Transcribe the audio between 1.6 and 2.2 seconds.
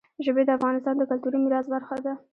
برخه ده.